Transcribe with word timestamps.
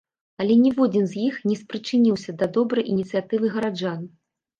Але 0.43 0.53
ніводзін 0.61 1.03
з 1.09 1.13
іх 1.25 1.35
не 1.49 1.57
спрычыніўся 1.59 2.31
да 2.39 2.45
добрай 2.55 2.89
ініцыятывы 2.95 3.53
гараджан. 3.57 4.01